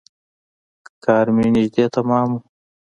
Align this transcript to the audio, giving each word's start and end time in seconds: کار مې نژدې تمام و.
کار 1.03 1.25
مې 1.35 1.45
نژدې 1.53 1.85
تمام 1.95 2.29
و. 2.35 2.39